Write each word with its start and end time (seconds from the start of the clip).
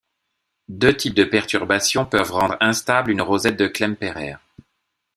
Deux 0.69 0.97
types 0.97 1.13
de 1.13 1.23
perturbations 1.25 2.07
peuvent 2.07 2.31
rendre 2.31 2.57
instables 2.59 3.11
une 3.11 3.21
rosette 3.21 3.55
de 3.55 3.67
Klemperer. 3.67 4.37